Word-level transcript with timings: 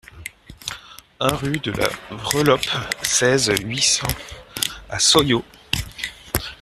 un 1.19 1.35
rue 1.35 1.59
de 1.59 1.69
la 1.73 1.87
Vreloppe, 2.09 2.65
seize, 3.03 3.51
huit 3.63 3.83
cents 3.83 4.07
à 4.89 4.97
Soyaux 4.97 5.45